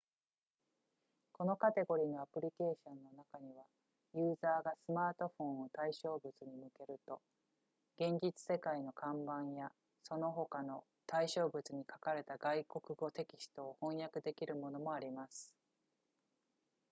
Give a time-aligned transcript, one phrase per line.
[1.33, 3.63] このカテゴリのアプリケーションの中には
[4.15, 7.21] ユーザーがスマートフォンを対象物に向けると
[7.99, 15.53] 現実世界の看板やその他の対象物に書かれた外国語テキストを翻訳できるものもあります